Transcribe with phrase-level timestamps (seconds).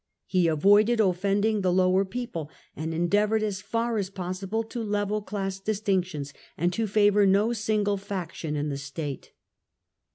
[0.25, 5.59] He avoided offending the lower people, and endeavoured as far as possible to level class
[5.59, 9.33] distinctions and to favour no single faction in the State.